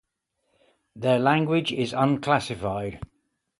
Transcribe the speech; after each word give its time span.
Their 0.95 1.19
language 1.19 1.71
is 1.71 1.93
unclassified. 1.93 3.01